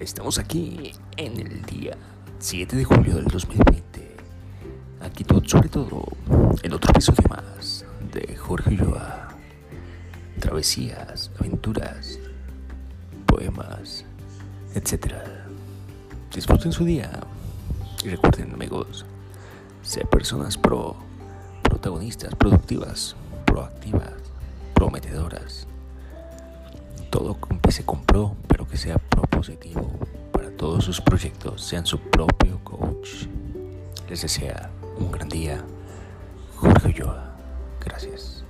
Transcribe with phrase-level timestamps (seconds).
[0.00, 1.94] Estamos aquí en el día
[2.38, 4.16] 7 de julio del 2020.
[5.02, 6.02] Aquí todo, sobre todo,
[6.62, 9.28] en otro episodio más de Jorge Ulloa.
[10.38, 12.18] Travesías, aventuras,
[13.26, 14.06] poemas,
[14.74, 15.16] etc.
[16.34, 17.10] Disfruten su día
[18.02, 19.04] y recuerden, amigos,
[19.82, 20.96] ser personas pro,
[21.62, 24.14] protagonistas, productivas, proactivas,
[24.72, 25.66] prometedoras.
[27.10, 28.96] Todo empiece con pro, pero que sea
[29.40, 29.90] propositivo
[30.32, 33.26] para todos sus proyectos, sean su propio coach.
[34.08, 35.64] Les desea un gran día.
[36.56, 37.36] Jorge Ulloa.
[37.82, 38.44] Gracias.